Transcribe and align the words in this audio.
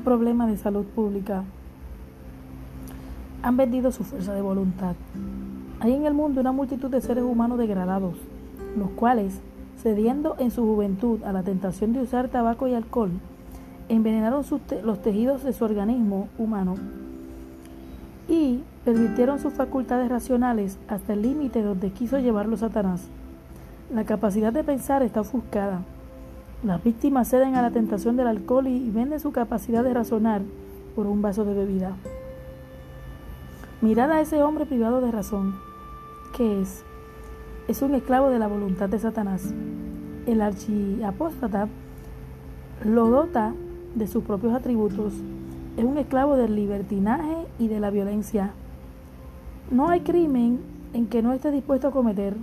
un 0.00 0.04
problema 0.04 0.46
de 0.46 0.56
salud 0.56 0.86
pública, 0.86 1.44
han 3.42 3.58
vendido 3.58 3.92
su 3.92 4.02
fuerza 4.02 4.32
de 4.32 4.40
voluntad. 4.40 4.94
Hay 5.78 5.92
en 5.92 6.06
el 6.06 6.14
mundo 6.14 6.40
una 6.40 6.52
multitud 6.52 6.90
de 6.90 7.02
seres 7.02 7.22
humanos 7.22 7.58
degradados, 7.58 8.14
los 8.78 8.88
cuales, 8.92 9.40
cediendo 9.76 10.36
en 10.38 10.50
su 10.52 10.62
juventud 10.62 11.22
a 11.22 11.32
la 11.32 11.42
tentación 11.42 11.92
de 11.92 12.00
usar 12.00 12.28
tabaco 12.28 12.66
y 12.66 12.72
alcohol, 12.72 13.10
envenenaron 13.90 14.42
los 14.84 15.02
tejidos 15.02 15.44
de 15.44 15.52
su 15.52 15.66
organismo 15.66 16.28
humano 16.38 16.76
y 18.26 18.60
permitieron 18.86 19.38
sus 19.38 19.52
facultades 19.52 20.08
racionales 20.08 20.78
hasta 20.88 21.12
el 21.12 21.20
límite 21.20 21.60
donde 21.60 21.90
quiso 21.90 22.18
llevarlo 22.18 22.56
Satanás. 22.56 23.02
La 23.92 24.04
capacidad 24.04 24.50
de 24.50 24.64
pensar 24.64 25.02
está 25.02 25.20
ofuscada. 25.20 25.82
Las 26.62 26.84
víctimas 26.84 27.30
ceden 27.30 27.54
a 27.54 27.62
la 27.62 27.70
tentación 27.70 28.16
del 28.16 28.26
alcohol 28.26 28.66
y 28.66 28.90
venden 28.90 29.18
su 29.18 29.32
capacidad 29.32 29.82
de 29.82 29.94
razonar 29.94 30.42
por 30.94 31.06
un 31.06 31.22
vaso 31.22 31.46
de 31.46 31.54
bebida. 31.54 31.96
Mirad 33.80 34.12
a 34.12 34.20
ese 34.20 34.42
hombre 34.42 34.66
privado 34.66 35.00
de 35.00 35.10
razón. 35.10 35.54
¿Qué 36.36 36.60
es? 36.60 36.84
Es 37.66 37.80
un 37.80 37.94
esclavo 37.94 38.28
de 38.28 38.38
la 38.38 38.46
voluntad 38.46 38.90
de 38.90 38.98
Satanás. 38.98 39.54
El 40.26 40.42
archiapóstata 40.42 41.66
lo 42.84 43.08
dota 43.08 43.54
de 43.94 44.06
sus 44.06 44.22
propios 44.24 44.52
atributos. 44.52 45.14
Es 45.78 45.84
un 45.84 45.96
esclavo 45.96 46.36
del 46.36 46.56
libertinaje 46.56 47.46
y 47.58 47.68
de 47.68 47.80
la 47.80 47.88
violencia. 47.88 48.50
No 49.70 49.88
hay 49.88 50.00
crimen 50.00 50.60
en 50.92 51.06
que 51.06 51.22
no 51.22 51.32
esté 51.32 51.52
dispuesto 51.52 51.88
a 51.88 51.92
cometer, 51.92 52.36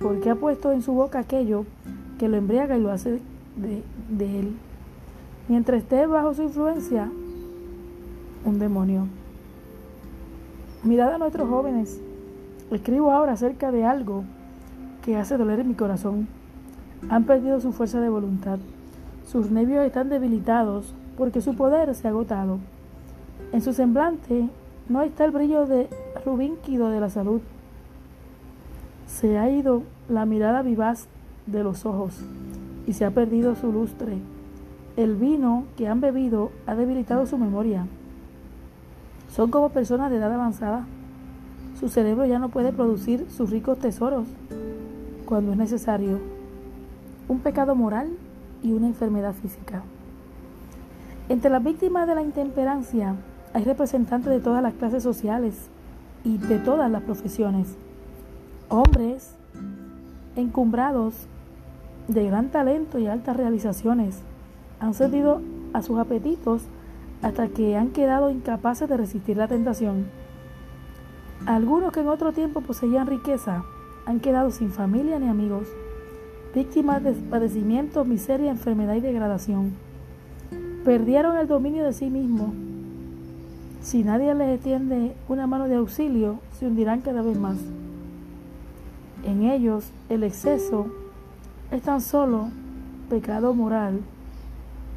porque 0.00 0.28
ha 0.28 0.34
puesto 0.34 0.70
en 0.70 0.82
su 0.82 0.92
boca 0.92 1.20
aquello 1.20 1.64
que 2.18 2.28
lo 2.28 2.36
embriaga 2.36 2.76
y 2.76 2.82
lo 2.82 2.90
hace 2.90 3.22
de, 3.56 4.38
él. 4.40 4.56
Mientras 5.48 5.82
esté 5.82 6.06
bajo 6.06 6.34
su 6.34 6.42
influencia, 6.42 7.10
un 8.44 8.58
demonio. 8.58 9.06
Mirad 10.82 11.14
a 11.14 11.18
nuestros 11.18 11.48
jóvenes. 11.48 12.00
Escribo 12.70 13.10
ahora 13.10 13.32
acerca 13.32 13.70
de 13.70 13.84
algo 13.84 14.24
que 15.04 15.16
hace 15.16 15.36
doler 15.36 15.64
mi 15.64 15.74
corazón. 15.74 16.28
Han 17.10 17.24
perdido 17.24 17.60
su 17.60 17.72
fuerza 17.72 18.00
de 18.00 18.08
voluntad. 18.08 18.58
Sus 19.26 19.50
nervios 19.50 19.84
están 19.84 20.08
debilitados 20.08 20.94
porque 21.16 21.40
su 21.40 21.54
poder 21.54 21.94
se 21.94 22.06
ha 22.06 22.10
agotado. 22.10 22.58
En 23.52 23.60
su 23.60 23.72
semblante 23.72 24.48
no 24.88 25.02
está 25.02 25.24
el 25.24 25.30
brillo 25.30 25.66
de 25.66 25.88
rubínquido 26.24 26.88
de 26.88 27.00
la 27.00 27.10
salud. 27.10 27.40
Se 29.06 29.38
ha 29.38 29.50
ido 29.50 29.82
la 30.08 30.26
mirada 30.26 30.62
vivaz 30.62 31.06
de 31.46 31.62
los 31.62 31.86
ojos 31.86 32.24
y 32.86 32.92
se 32.92 33.04
ha 33.04 33.10
perdido 33.10 33.54
su 33.54 33.72
lustre. 33.72 34.18
El 34.96 35.16
vino 35.16 35.64
que 35.76 35.88
han 35.88 36.00
bebido 36.00 36.50
ha 36.66 36.74
debilitado 36.74 37.26
su 37.26 37.38
memoria. 37.38 37.86
Son 39.28 39.50
como 39.50 39.70
personas 39.70 40.10
de 40.10 40.18
edad 40.18 40.32
avanzada. 40.32 40.86
Su 41.80 41.88
cerebro 41.88 42.26
ya 42.26 42.38
no 42.38 42.50
puede 42.50 42.72
producir 42.72 43.26
sus 43.28 43.50
ricos 43.50 43.78
tesoros 43.78 44.28
cuando 45.26 45.52
es 45.52 45.58
necesario. 45.58 46.20
Un 47.26 47.40
pecado 47.40 47.74
moral 47.74 48.10
y 48.62 48.72
una 48.72 48.86
enfermedad 48.86 49.34
física. 49.34 49.82
Entre 51.28 51.50
las 51.50 51.64
víctimas 51.64 52.06
de 52.06 52.14
la 52.14 52.22
intemperancia 52.22 53.16
hay 53.52 53.64
representantes 53.64 54.30
de 54.30 54.40
todas 54.40 54.62
las 54.62 54.74
clases 54.74 55.02
sociales 55.02 55.68
y 56.22 56.38
de 56.38 56.58
todas 56.58 56.90
las 56.90 57.02
profesiones. 57.02 57.76
Hombres 58.68 59.34
encumbrados 60.36 61.26
de 62.08 62.26
gran 62.26 62.50
talento 62.50 62.98
y 62.98 63.06
altas 63.06 63.36
realizaciones 63.36 64.20
han 64.80 64.94
cedido 64.94 65.40
a 65.72 65.82
sus 65.82 65.98
apetitos 65.98 66.62
hasta 67.22 67.48
que 67.48 67.76
han 67.76 67.90
quedado 67.90 68.30
incapaces 68.30 68.88
de 68.88 68.96
resistir 68.96 69.36
la 69.36 69.48
tentación. 69.48 70.06
Algunos 71.46 71.92
que 71.92 72.00
en 72.00 72.08
otro 72.08 72.32
tiempo 72.32 72.60
poseían 72.60 73.06
riqueza 73.06 73.64
han 74.06 74.20
quedado 74.20 74.50
sin 74.50 74.70
familia 74.70 75.18
ni 75.18 75.28
amigos, 75.28 75.68
víctimas 76.54 77.02
de 77.02 77.12
padecimientos, 77.12 78.06
miseria, 78.06 78.50
enfermedad 78.50 78.94
y 78.94 79.00
degradación. 79.00 79.72
Perdieron 80.84 81.36
el 81.38 81.48
dominio 81.48 81.84
de 81.84 81.94
sí 81.94 82.10
mismos. 82.10 82.50
Si 83.80 84.04
nadie 84.04 84.34
les 84.34 84.54
extiende 84.54 85.14
una 85.28 85.46
mano 85.46 85.66
de 85.66 85.76
auxilio, 85.76 86.38
se 86.58 86.66
hundirán 86.66 87.00
cada 87.00 87.22
vez 87.22 87.38
más. 87.38 87.56
En 89.24 89.44
ellos 89.44 89.90
el 90.10 90.22
exceso 90.22 90.86
es 91.74 91.82
tan 91.82 92.00
solo 92.00 92.48
pecado 93.08 93.54
moral 93.54 94.00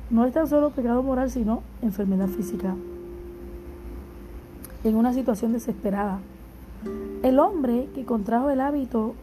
no 0.10 0.24
es 0.26 0.34
tan 0.34 0.48
solo 0.48 0.70
pecado 0.70 1.04
moral, 1.04 1.30
sino 1.30 1.64
enfermedad 1.82 2.28
física. 2.28 2.76
En 4.84 4.96
una 4.96 5.14
situación 5.14 5.52
desesperada. 5.52 6.20
El 7.24 7.40
hombre 7.40 7.90
que 7.94 8.06
contrajo 8.06 8.50
el 8.50 8.62
hábito 8.62 9.16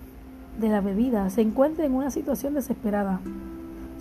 de 0.61 0.69
la 0.69 0.83
bebida 0.83 1.31
se 1.31 1.41
encuentra 1.41 1.87
en 1.87 1.95
una 1.95 2.11
situación 2.11 2.53
desesperada. 2.53 3.21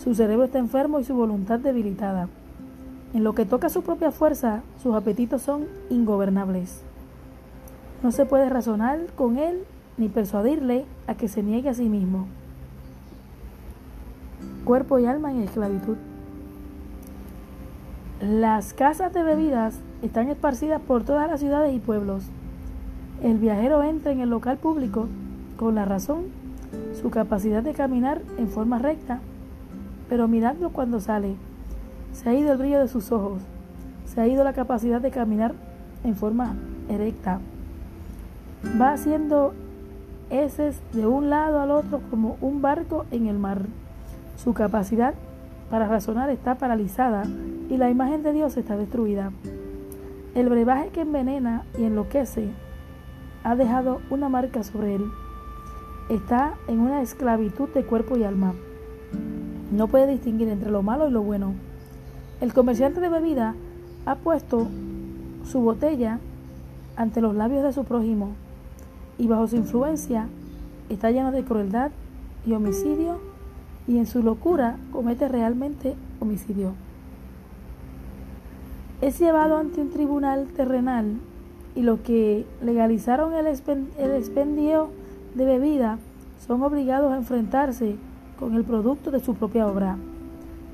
Su 0.04 0.14
cerebro 0.14 0.46
está 0.46 0.60
enfermo 0.60 1.00
y 1.00 1.06
su 1.06 1.14
voluntad 1.16 1.60
debilitada. 1.60 2.28
En 3.14 3.24
lo 3.24 3.34
que 3.34 3.46
toca 3.46 3.68
a 3.68 3.70
su 3.70 3.84
propia 3.84 4.12
fuerza, 4.12 4.62
sus 4.82 4.94
apetitos 4.94 5.42
son 5.42 5.68
ingobernables. 5.90 6.82
No 8.02 8.12
se 8.12 8.26
puede 8.26 8.50
razonar 8.50 9.00
con 9.16 9.38
él 9.38 9.64
ni 9.98 10.10
persuadirle 10.10 10.84
a 11.08 11.16
que 11.16 11.30
se 11.30 11.44
niegue 11.44 11.70
a 11.70 11.74
sí 11.74 11.88
mismo. 11.88 12.28
Cuerpo 14.66 14.98
y 14.98 15.06
alma 15.06 15.32
en 15.32 15.42
esclavitud. 15.42 15.98
Las 18.22 18.74
casas 18.74 19.14
de 19.14 19.22
bebidas 19.22 19.76
están 20.02 20.30
esparcidas 20.30 20.82
por 20.82 21.04
todas 21.04 21.30
las 21.30 21.42
ciudades 21.42 21.76
y 21.76 21.80
pueblos. 21.80 22.24
El 23.22 23.40
viajero 23.40 23.84
entra 23.84 24.14
en 24.14 24.22
el 24.22 24.30
local 24.30 24.58
público 24.58 25.10
con 25.58 25.76
la 25.76 25.84
razón, 25.84 26.28
su 27.02 27.10
capacidad 27.10 27.62
de 27.62 27.74
caminar 27.74 28.22
en 28.38 28.48
forma 28.48 28.80
recta, 28.80 29.20
pero 30.08 30.30
mirando 30.30 30.70
cuando 30.70 31.02
sale. 31.02 31.36
Se 32.14 32.30
ha 32.30 32.34
ido 32.34 32.54
el 32.54 32.58
brillo 32.58 32.80
de 32.80 32.88
sus 32.88 33.12
ojos, 33.12 33.42
se 34.06 34.22
ha 34.22 34.28
ido 34.28 34.46
la 34.46 34.54
capacidad 34.54 35.02
de 35.02 35.12
caminar 35.12 35.54
en 36.06 36.16
forma 36.16 36.56
erecta. 36.88 37.42
Va 38.80 38.94
haciendo 38.94 39.54
heces 40.30 40.80
de 40.94 41.06
un 41.06 41.30
lado 41.30 41.60
al 41.60 41.72
otro 41.72 42.00
como 42.10 42.38
un 42.40 42.62
barco 42.62 43.06
en 43.12 43.28
el 43.28 43.38
mar. 43.38 43.64
Su 44.36 44.54
capacidad 44.54 45.14
para 45.70 45.88
razonar 45.88 46.30
está 46.30 46.56
paralizada 46.56 47.24
y 47.70 47.78
la 47.78 47.90
imagen 47.90 48.24
de 48.24 48.34
Dios 48.34 48.58
está 48.58 48.78
destruida. 48.78 49.32
El 50.36 50.50
brebaje 50.50 50.90
que 50.90 51.02
envenena 51.02 51.64
y 51.78 51.84
enloquece 51.84 52.50
ha 53.44 53.56
dejado 53.56 54.02
una 54.10 54.30
marca 54.30 54.64
sobre 54.64 54.96
él. 54.96 55.06
Está 56.10 56.56
en 56.68 56.80
una 56.80 57.02
esclavitud 57.02 57.70
de 57.70 57.84
cuerpo 57.84 58.18
y 58.18 58.24
alma. 58.24 58.54
No 59.72 59.88
puede 59.88 60.08
distinguir 60.08 60.50
entre 60.50 60.72
lo 60.72 60.84
malo 60.84 61.08
y 61.08 61.12
lo 61.12 61.22
bueno. 61.22 61.54
El 62.42 62.54
comerciante 62.54 63.00
de 63.00 63.10
bebida 63.10 63.56
ha 64.06 64.16
puesto 64.16 64.68
su 65.46 65.62
botella 65.62 66.20
ante 66.96 67.22
los 67.22 67.36
labios 67.36 67.64
de 67.64 67.74
su 67.74 67.84
prójimo 67.84 68.32
y 69.18 69.28
bajo 69.28 69.48
su 69.48 69.56
influencia 69.56 70.28
está 70.90 71.12
lleno 71.12 71.32
de 71.32 71.44
crueldad 71.44 71.92
y 72.46 72.54
homicidio 72.54 73.33
y 73.88 73.98
en 73.98 74.06
su 74.06 74.24
locura 74.24 74.78
comete 74.92 75.28
realmente 75.28 75.96
homicidio. 76.20 76.74
Es 79.02 79.20
llevado 79.20 79.58
ante 79.58 79.82
un 79.82 79.90
tribunal 79.90 80.48
terrenal 80.56 81.18
y 81.76 81.82
los 81.82 82.00
que 82.00 82.46
legalizaron 82.62 83.34
el, 83.34 83.48
expendio 83.48 84.90
de 85.36 85.46
bebida 85.46 85.98
son 86.46 86.64
obligados 86.64 87.12
a 87.12 87.18
enfrentarse 87.18 87.96
con 88.40 88.56
el 88.56 88.64
producto 88.64 89.12
de 89.12 89.20
su 89.20 89.36
propia 89.36 89.68
obra. 89.68 89.98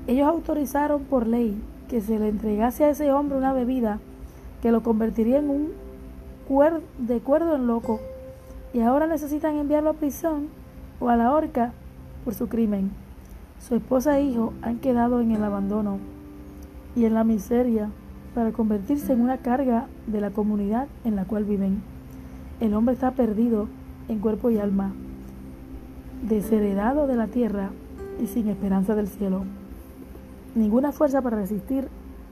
Ellos 0.06 0.28
autorizaron 0.28 1.02
por 1.04 1.26
ley 1.26 1.60
que 1.88 2.00
se 2.00 2.18
le 2.18 2.28
entregase 2.28 2.84
a 2.84 2.90
ese 2.90 3.12
hombre 3.12 3.38
una 3.38 3.52
bebida 3.52 3.98
que 4.62 4.72
lo 4.72 4.82
convertiría 4.82 5.38
en 5.38 5.50
un 5.50 5.90
de 6.98 7.20
cuerdo 7.20 7.54
en 7.54 7.68
loco 7.68 8.00
y 8.72 8.80
ahora 8.80 9.06
necesitan 9.06 9.56
enviarlo 9.56 9.90
a 9.90 9.94
prisión 9.94 10.48
o 10.98 11.08
a 11.08 11.16
la 11.16 11.32
horca 11.32 11.72
por 12.24 12.34
su 12.34 12.48
crimen. 12.48 12.90
Su 13.60 13.74
esposa 13.74 14.18
e 14.18 14.24
hijo 14.24 14.54
han 14.62 14.78
quedado 14.78 15.20
en 15.20 15.32
el 15.32 15.44
abandono 15.44 15.98
y 16.96 17.04
en 17.04 17.14
la 17.14 17.24
miseria 17.24 17.90
para 18.34 18.52
convertirse 18.52 19.12
en 19.12 19.20
una 19.20 19.38
carga 19.38 19.86
de 20.06 20.20
la 20.20 20.30
comunidad 20.30 20.88
en 21.04 21.14
la 21.14 21.26
cual 21.26 21.44
viven. 21.44 21.82
El 22.58 22.74
hombre 22.74 22.94
está 22.94 23.10
perdido 23.12 23.68
en 24.08 24.18
cuerpo 24.18 24.50
y 24.50 24.58
alma, 24.58 24.92
desheredado 26.26 27.06
de 27.06 27.16
la 27.16 27.26
tierra 27.26 27.70
y 28.20 28.26
sin 28.26 28.48
esperanza 28.48 28.94
del 28.94 29.08
cielo. 29.08 29.44
Ninguna 30.54 30.90
fuerza 30.90 31.20
para 31.20 31.36
resistir 31.36 31.88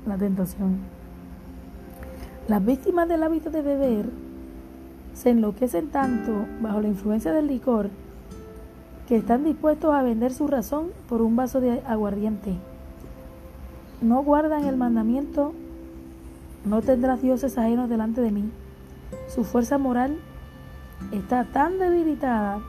la 0.07 0.17
tentación. 0.17 0.79
Las 2.49 2.65
víctimas 2.65 3.07
del 3.07 3.23
hábito 3.23 3.51
de 3.51 3.63
beber 3.63 4.07
se 5.13 5.31
enloquecen 5.31 5.89
tanto 5.89 6.47
bajo 6.63 6.81
la 6.81 6.89
influencia 6.89 7.33
del 7.33 7.49
licor 7.49 7.91
que 9.09 9.17
están 9.17 9.43
dispuestos 9.43 9.95
a 9.95 10.03
vender 10.03 10.35
su 10.35 10.47
razón 10.47 10.89
por 11.09 11.23
un 11.23 11.35
vaso 11.35 11.63
de 11.63 11.81
aguardiente. 11.87 12.55
No 14.03 14.23
guardan 14.23 14.65
el 14.67 14.77
mandamiento 14.77 15.55
No 16.67 16.83
tendrás 16.83 17.23
dioses 17.23 17.57
ajenos 17.57 17.89
delante 17.89 18.21
de 18.21 18.31
mí. 18.31 18.51
Su 19.29 19.45
fuerza 19.45 19.79
moral 19.79 20.19
está 21.13 21.45
tan 21.45 21.79
debilitada 21.79 22.61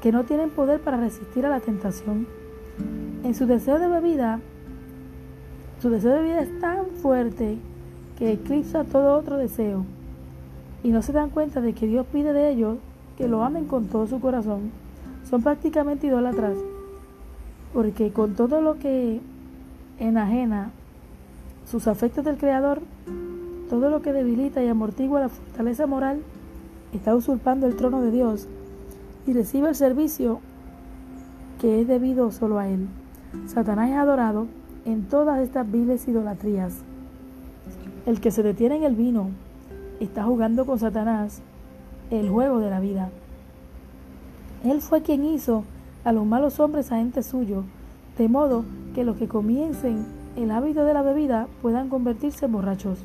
que 0.00 0.12
no 0.12 0.24
tienen 0.24 0.48
poder 0.48 0.80
para 0.80 0.96
resistir 0.96 1.44
a 1.44 1.50
la 1.50 1.60
tentación. 1.60 2.26
En 3.22 3.34
su 3.34 3.46
deseo 3.46 3.78
de 3.78 3.88
bebida, 3.88 4.40
su 5.82 5.90
deseo 5.90 6.12
de 6.12 6.22
vida 6.22 6.40
es 6.40 6.60
tan 6.60 6.86
fuerte 7.02 7.58
que 8.18 8.32
eclipsa 8.32 8.84
todo 8.84 9.18
otro 9.18 9.36
deseo. 9.36 9.84
Y 10.82 10.88
no 10.88 11.02
se 11.02 11.12
dan 11.12 11.28
cuenta 11.28 11.60
de 11.60 11.74
que 11.74 11.86
Dios 11.86 12.06
pide 12.10 12.32
de 12.32 12.50
ellos 12.50 12.78
que 13.18 13.28
lo 13.28 13.42
amen 13.44 13.66
con 13.66 13.88
todo 13.88 14.06
su 14.06 14.20
corazón. 14.20 14.85
Son 15.28 15.42
prácticamente 15.42 16.06
idólatras, 16.06 16.56
porque 17.74 18.12
con 18.12 18.34
todo 18.34 18.60
lo 18.60 18.78
que 18.78 19.20
enajena 19.98 20.70
sus 21.68 21.88
afectos 21.88 22.24
del 22.24 22.36
Creador, 22.36 22.80
todo 23.68 23.90
lo 23.90 24.02
que 24.02 24.12
debilita 24.12 24.62
y 24.62 24.68
amortigua 24.68 25.20
la 25.20 25.28
fortaleza 25.28 25.86
moral, 25.86 26.20
está 26.92 27.14
usurpando 27.14 27.66
el 27.66 27.76
trono 27.76 28.00
de 28.02 28.12
Dios 28.12 28.46
y 29.26 29.32
recibe 29.32 29.68
el 29.68 29.74
servicio 29.74 30.40
que 31.60 31.80
es 31.80 31.88
debido 31.88 32.30
solo 32.30 32.58
a 32.58 32.68
Él. 32.68 32.86
Satanás 33.46 33.90
es 33.90 33.96
adorado 33.96 34.46
en 34.84 35.04
todas 35.04 35.40
estas 35.40 35.70
viles 35.70 36.06
idolatrías. 36.06 36.74
El 38.06 38.20
que 38.20 38.30
se 38.30 38.44
detiene 38.44 38.76
en 38.76 38.84
el 38.84 38.94
vino 38.94 39.30
está 39.98 40.22
jugando 40.22 40.64
con 40.64 40.78
Satanás 40.78 41.40
el 42.10 42.30
juego 42.30 42.60
de 42.60 42.70
la 42.70 42.78
vida. 42.78 43.10
Él 44.66 44.80
fue 44.80 45.00
quien 45.00 45.24
hizo 45.24 45.62
a 46.04 46.10
los 46.10 46.26
malos 46.26 46.58
hombres 46.58 46.90
agentes 46.90 47.26
suyos, 47.26 47.64
de 48.18 48.28
modo 48.28 48.64
que 48.96 49.04
los 49.04 49.16
que 49.16 49.28
comiencen 49.28 50.04
el 50.34 50.50
hábito 50.50 50.84
de 50.84 50.92
la 50.92 51.02
bebida 51.02 51.46
puedan 51.62 51.88
convertirse 51.88 52.46
en 52.46 52.52
borrachos. 52.52 52.98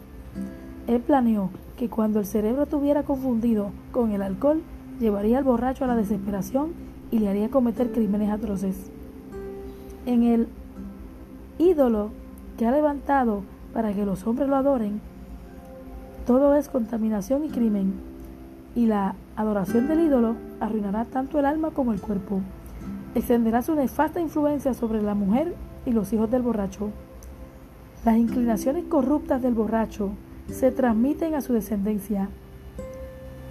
Él 0.88 1.02
planeó 1.02 1.52
que 1.78 1.88
cuando 1.88 2.19
el 2.19 2.25
cerebro 2.25 2.63
estuviera 2.63 3.04
confundido 3.04 3.69
con 3.92 4.12
el 4.12 4.24
alcohol, 4.24 4.63
llevaría 5.00 5.38
al 5.38 5.44
borracho 5.44 5.84
a 5.84 5.88
la 5.88 5.96
desesperación 5.96 6.74
y 7.12 7.19
le 7.19 7.30
haría 7.30 7.50
cometer 7.50 7.92
crímenes 7.92 8.31
atroces. 8.31 8.90
En 10.08 10.24
el 10.24 10.48
ídolo 11.60 12.10
que 12.58 12.66
ha 12.66 12.72
levantado 12.72 13.44
para 13.72 13.94
que 13.94 14.04
los 14.04 14.25
hombres 14.25 14.50
lo 14.50 14.56
adoren, 14.56 15.00
todo 16.25 16.56
es 16.56 16.69
contaminación 16.69 17.46
y 17.46 17.50
crimen, 17.50 17.94
y 18.75 18.88
la 18.88 19.13
adoración 19.36 19.88
del 19.88 20.00
ídolo 20.00 20.36
arruinará 20.62 21.06
tanto 21.06 21.40
el 21.40 21.46
alma 21.46 21.72
como 21.72 21.92
el 21.92 22.00
cuerpo. 22.00 22.40
Extenderá 23.16 23.62
su 23.62 23.75
nefasta 23.75 24.22
influencia 24.22 24.74
sobre 24.74 25.02
la 25.02 25.16
mujer 25.16 25.56
y 25.86 25.92
los 25.92 26.13
hijos 26.13 26.31
del 26.31 26.44
borracho. 26.44 26.92
Las 28.06 28.16
inclinaciones 28.18 28.86
corruptas 28.86 29.42
del 29.42 29.54
borracho 29.54 30.12
se 30.48 30.72
transmiten 30.72 31.36
a 31.36 31.42
su 31.42 31.54
descendencia 31.54 32.30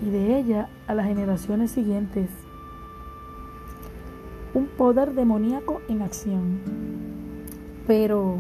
y 0.03 0.11
de 0.11 0.39
ella 0.39 0.69
a 0.87 0.95
las 0.95 1.07
generaciones 1.07 1.71
siguientes. 1.73 2.31
Un 4.55 4.67
poder 4.67 5.13
demoníaco 5.13 5.81
en 5.89 6.03
acción. 6.03 6.61
Pero, 7.87 8.37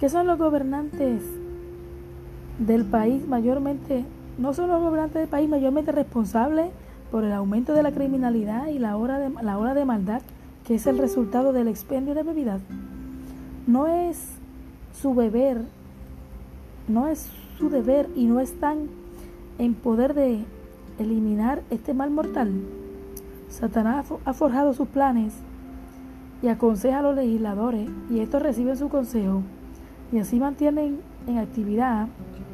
¿qué 0.00 0.08
son 0.08 0.26
los 0.26 0.38
gobernantes 0.38 1.22
del 2.58 2.84
país 2.84 3.26
mayormente? 3.28 4.04
No 4.38 4.54
son 4.54 4.68
los 4.68 4.80
gobernantes 4.80 5.20
del 5.22 5.28
país 5.28 5.48
mayormente 5.48 5.92
responsables 5.92 6.70
por 7.10 7.24
el 7.24 7.32
aumento 7.32 7.72
de 7.72 7.82
la 7.82 7.92
criminalidad 7.92 8.68
y 8.68 8.78
la 8.78 8.96
hora 8.96 9.18
de, 9.18 9.30
la 9.42 9.58
hora 9.58 9.74
de 9.74 9.84
maldad 9.84 10.22
que 10.66 10.74
es 10.74 10.86
el 10.86 10.98
resultado 10.98 11.52
del 11.52 11.68
expendio 11.68 12.14
de 12.14 12.24
bebidas. 12.24 12.60
No 13.66 13.86
es 13.86 14.30
su 15.00 15.14
beber, 15.14 15.62
no 16.88 17.06
es 17.06 17.28
su 17.58 17.70
deber 17.70 18.08
y 18.16 18.24
no 18.24 18.40
están 18.40 18.88
en 19.58 19.74
poder 19.74 20.14
de 20.14 20.44
eliminar 20.98 21.62
este 21.70 21.94
mal 21.94 22.10
mortal. 22.10 22.52
Satanás 23.48 24.06
ha 24.24 24.32
forjado 24.32 24.74
sus 24.74 24.88
planes 24.88 25.34
y 26.42 26.48
aconseja 26.48 26.98
a 26.98 27.02
los 27.02 27.14
legisladores 27.14 27.88
y 28.10 28.20
estos 28.20 28.42
reciben 28.42 28.76
su 28.76 28.88
consejo 28.88 29.42
y 30.12 30.18
así 30.18 30.38
mantienen 30.38 31.00
en 31.26 31.38
actividad 31.38 32.08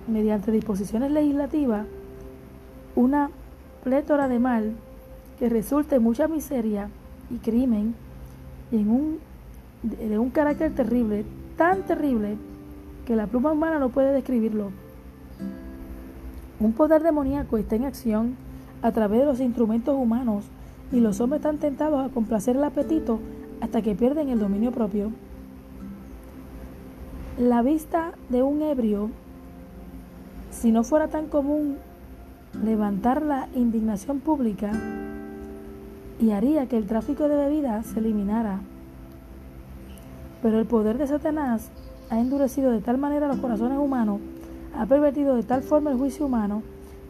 mediante 0.06 0.52
disposiciones 0.52 1.10
legislativas 1.10 1.86
una 2.94 3.30
plétora 3.82 4.28
de 4.28 4.38
mal 4.38 4.72
que 5.38 5.48
resulta 5.48 5.96
en 5.96 6.02
mucha 6.02 6.28
miseria 6.28 6.88
y 7.30 7.36
crimen 7.38 7.94
y 8.70 8.76
en 8.76 8.90
un, 8.90 9.18
de 9.82 10.18
un 10.18 10.30
carácter 10.30 10.74
terrible, 10.74 11.24
tan 11.56 11.82
terrible 11.82 12.36
que 13.06 13.16
la 13.16 13.26
pluma 13.26 13.52
humana 13.52 13.78
no 13.78 13.88
puede 13.88 14.12
describirlo. 14.12 14.70
Un 16.60 16.72
poder 16.72 17.02
demoníaco 17.02 17.58
está 17.58 17.74
en 17.74 17.84
acción 17.84 18.36
a 18.82 18.92
través 18.92 19.20
de 19.20 19.26
los 19.26 19.40
instrumentos 19.40 19.96
humanos 19.96 20.44
y 20.92 21.00
los 21.00 21.20
hombres 21.20 21.40
están 21.40 21.58
tentados 21.58 22.04
a 22.04 22.12
complacer 22.12 22.56
el 22.56 22.64
apetito 22.64 23.18
hasta 23.60 23.82
que 23.82 23.94
pierden 23.94 24.28
el 24.28 24.38
dominio 24.38 24.70
propio. 24.70 25.10
La 27.38 27.62
vista 27.62 28.12
de 28.28 28.42
un 28.42 28.62
ebrio, 28.62 29.10
si 30.50 30.70
no 30.70 30.84
fuera 30.84 31.08
tan 31.08 31.26
común 31.26 31.78
levantar 32.62 33.22
la 33.22 33.48
indignación 33.54 34.20
pública 34.20 34.72
y 36.20 36.30
haría 36.30 36.66
que 36.66 36.76
el 36.76 36.86
tráfico 36.86 37.28
de 37.28 37.36
bebidas 37.36 37.86
se 37.86 37.98
eliminara. 37.98 38.60
Pero 40.42 40.58
el 40.58 40.66
poder 40.66 40.98
de 40.98 41.06
Satanás 41.06 41.70
ha 42.10 42.20
endurecido 42.20 42.70
de 42.70 42.80
tal 42.80 42.98
manera 42.98 43.28
los 43.28 43.38
corazones 43.38 43.78
humanos 43.78 44.20
ha 44.76 44.86
pervertido 44.86 45.36
de 45.36 45.42
tal 45.42 45.62
forma 45.62 45.90
el 45.90 45.98
juicio 45.98 46.26
humano 46.26 46.62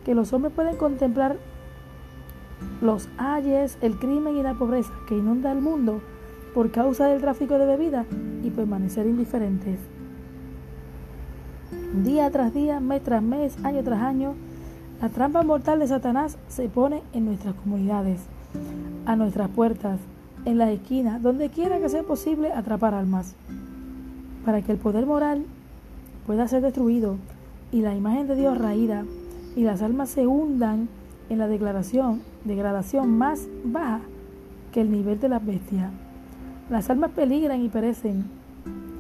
que 0.05 0.15
los 0.15 0.33
hombres 0.33 0.53
pueden 0.53 0.77
contemplar 0.77 1.37
los 2.81 3.09
ayes, 3.19 3.79
el 3.81 3.99
crimen 3.99 4.37
y 4.37 4.43
la 4.43 4.55
pobreza 4.55 4.93
que 5.09 5.17
inunda 5.17 5.53
el 5.53 5.61
mundo 5.61 6.01
por 6.55 6.71
causa 6.71 7.07
del 7.07 7.21
tráfico 7.21 7.59
de 7.59 7.67
bebidas 7.67 8.07
y 8.43 8.51
permanecer 8.51 9.07
indiferentes. 9.07 9.79
Día 12.05 12.31
tras 12.31 12.53
día, 12.53 12.81
mes 12.81 13.03
tras 13.03 13.23
mes, 13.23 13.57
año 13.65 13.83
tras 13.83 14.03
año, 14.03 14.35
la 15.03 15.09
trampa 15.09 15.43
mortal 15.43 15.81
de 15.81 15.89
Satanás 15.89 16.39
se 16.47 16.69
pone 16.69 17.03
en 17.13 17.25
nuestras 17.25 17.55
comunidades, 17.57 18.21
a 19.05 19.17
nuestras 19.17 19.49
puertas, 19.49 19.99
en 20.45 20.59
las 20.59 20.69
esquinas, 20.69 21.21
donde 21.21 21.49
quiera 21.49 21.81
que 21.81 21.89
sea 21.89 22.05
posible 22.05 22.53
atrapar 22.53 22.95
almas, 22.95 23.35
para 24.45 24.63
que 24.63 24.71
el 24.71 24.79
poder 24.79 25.05
moral 25.05 25.45
pueda 26.25 26.47
ser 26.47 26.63
destruido 26.63 27.17
y 27.73 27.81
la 27.81 27.97
imagen 27.97 28.29
de 28.29 28.37
Dios 28.37 28.57
raída 28.57 29.05
y 29.57 29.63
las 29.63 29.83
almas 29.83 30.09
se 30.09 30.29
hundan 30.29 30.89
en 31.29 31.39
la 31.39 31.49
declaración, 31.49 32.23
degradación 32.45 33.19
más 33.19 33.49
baja 33.65 34.03
que 34.71 34.83
el 34.83 34.93
nivel 34.93 35.19
de 35.19 35.31
las 35.31 35.45
bestias. 35.45 35.91
Las 36.71 36.91
almas 36.91 37.11
peligran 37.11 37.61
y 37.61 37.69
perecen. 37.69 38.25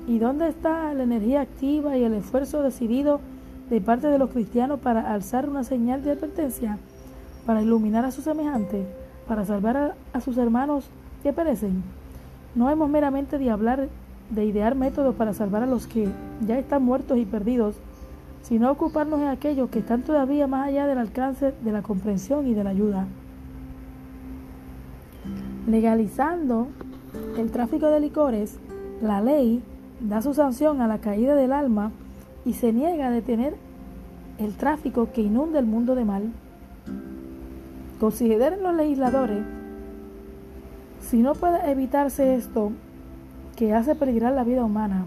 ¿Y 0.08 0.18
dónde 0.18 0.48
está 0.48 0.92
la 0.94 1.04
energía 1.04 1.42
activa 1.42 1.96
y 1.96 2.02
el 2.02 2.14
esfuerzo 2.14 2.60
decidido 2.60 3.20
de 3.72 3.80
parte 3.80 4.08
de 4.08 4.18
los 4.18 4.28
cristianos 4.28 4.80
para 4.80 5.10
alzar 5.14 5.48
una 5.48 5.64
señal 5.64 6.04
de 6.04 6.10
advertencia, 6.10 6.76
para 7.46 7.62
iluminar 7.62 8.04
a 8.04 8.10
sus 8.10 8.24
semejantes, 8.24 8.86
para 9.26 9.46
salvar 9.46 9.94
a, 10.12 10.20
sus 10.20 10.36
hermanos 10.36 10.84
que 11.22 11.32
perecen? 11.32 11.82
No 12.54 12.68
hemos 12.68 12.90
meramente 12.90 13.38
de 13.38 13.50
hablar, 13.50 13.88
de 14.28 14.44
idear 14.44 14.74
métodos 14.74 15.14
para 15.14 15.32
salvar 15.32 15.62
a 15.62 15.66
los 15.66 15.86
que 15.86 16.06
ya 16.46 16.58
están 16.58 16.82
muertos 16.82 17.16
y 17.16 17.24
perdidos, 17.24 17.76
sino 18.42 18.70
ocuparnos 18.70 19.20
en 19.20 19.28
aquellos 19.28 19.70
que 19.70 19.78
están 19.78 20.02
todavía 20.02 20.46
más 20.46 20.68
allá 20.68 20.86
del 20.86 20.98
alcance 20.98 21.54
de 21.58 21.72
la 21.72 21.80
comprensión 21.80 22.46
y 22.46 22.52
de 22.52 22.64
la 22.64 22.70
ayuda. 22.70 23.06
Legalizando 25.66 26.68
el 27.38 27.50
tráfico 27.50 27.86
de 27.86 28.00
licores, 28.00 28.58
la 29.00 29.22
ley 29.22 29.62
da 29.98 30.20
su 30.20 30.34
sanción 30.34 30.82
a 30.82 30.88
la 30.88 30.98
caída 30.98 31.34
del 31.34 31.54
alma 31.54 31.90
y 32.44 32.54
se 32.54 32.72
niega 32.72 33.08
a 33.08 33.10
detener 33.10 33.54
el 34.42 34.54
tráfico 34.54 35.10
que 35.12 35.22
inunda 35.22 35.58
el 35.58 35.66
mundo 35.66 35.94
de 35.94 36.04
mal. 36.04 36.32
Consideren 38.00 38.62
los 38.62 38.74
legisladores 38.74 39.44
si 41.00 41.20
no 41.20 41.34
puede 41.34 41.70
evitarse 41.70 42.34
esto 42.34 42.72
que 43.56 43.74
hace 43.74 43.94
peligrar 43.94 44.32
la 44.32 44.44
vida 44.44 44.64
humana 44.64 45.04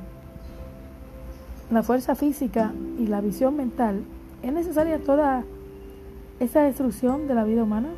la 1.72 1.82
fuerza 1.82 2.16
física 2.16 2.72
y 3.00 3.08
la 3.08 3.22
visión 3.22 3.58
mental, 3.58 4.04
¿es 4.44 4.54
necesaria 4.54 5.00
toda 5.00 5.44
esa 6.40 6.62
destrucción 6.62 7.28
de 7.28 7.34
la 7.34 7.44
vida 7.44 7.64
humana? 7.64 7.90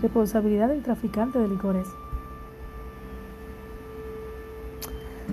Responsabilidad 0.00 0.68
del 0.68 0.82
traficante 0.82 1.38
de 1.38 1.48
licores. 1.48 1.86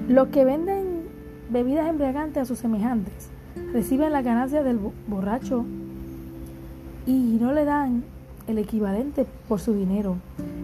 Los 0.08 0.30
que 0.30 0.44
venden 0.44 1.04
bebidas 1.50 1.88
embriagantes 1.88 2.44
a 2.44 2.46
sus 2.46 2.58
semejantes 2.58 3.30
reciben 3.74 4.12
la 4.12 4.22
ganancia 4.22 4.62
del 4.64 4.80
borracho 5.08 5.66
y 7.08 7.38
no 7.42 7.52
le 7.52 7.66
dan 7.66 8.04
el 8.48 8.60
equivalente 8.60 9.26
por 9.48 9.60
su 9.60 9.74
dinero. 9.74 10.18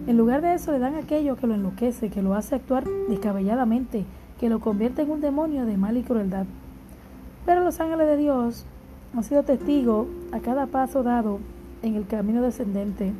En 0.06 0.16
lugar 0.16 0.40
de 0.42 0.54
eso 0.54 0.70
le 0.70 0.78
dan 0.78 0.94
aquello 0.94 1.36
que 1.36 1.46
lo 1.46 1.54
enloquece, 1.54 2.08
que 2.08 2.22
lo 2.22 2.34
hace 2.34 2.54
actuar 2.54 2.84
descabelladamente, 3.08 4.04
que 4.38 4.48
lo 4.48 4.60
convierte 4.60 5.02
en 5.02 5.10
un 5.10 5.20
demonio 5.20 5.66
de 5.66 5.76
mal 5.76 5.96
y 5.96 6.02
crueldad. 6.02 6.46
Pero 7.44 7.64
los 7.64 7.80
ángeles 7.80 8.06
de 8.06 8.16
Dios 8.16 8.64
han 9.14 9.24
sido 9.24 9.42
testigos 9.42 10.06
a 10.30 10.38
cada 10.38 10.66
paso 10.66 11.02
dado 11.02 11.40
en 11.82 11.96
el 11.96 12.06
camino 12.06 12.42
descendente 12.42 13.12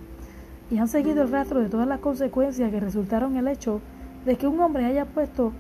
y 0.71 0.79
han 0.79 0.89
seguido 0.89 1.23
el 1.23 1.33
rastro 1.33 1.59
de 1.59 1.69
todas 1.69 1.89
las 1.89 1.99
consecuencias 1.99 2.71
que 2.71 2.79
resultaron 2.79 3.37
el 3.37 3.49
hecho 3.49 3.81
de 4.25 4.37
que 4.37 4.47
un 4.47 4.61
hombre 4.61 4.85
haya 4.85 5.05
puesto 5.05 5.53